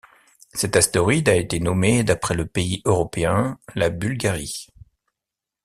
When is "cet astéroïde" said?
0.55-1.29